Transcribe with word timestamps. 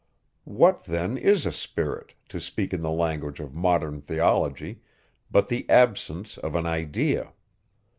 What 0.49 0.85
then 0.85 1.15
is 1.15 1.45
a 1.45 1.51
spirit, 1.51 2.15
to 2.29 2.39
speak 2.39 2.73
in 2.73 2.81
the 2.81 2.89
language 2.89 3.39
of 3.39 3.53
modern 3.53 4.01
theology, 4.01 4.81
but 5.29 5.47
the 5.47 5.69
absence 5.69 6.39
of 6.39 6.55
an 6.55 6.65
idea? 6.65 7.33